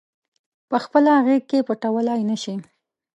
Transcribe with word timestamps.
پخپله 0.69 1.13
غیږ 1.25 1.43
کې 1.49 1.59
پټولای 1.67 2.21
نه 2.29 2.35
شي 2.43 2.55